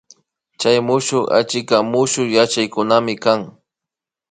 Chay 0.59 0.77
mushuk 0.87 1.25
achikka 1.39 1.77
mushuk 1.91 2.29
yachaykunami 2.37 3.13
kan 3.23 3.41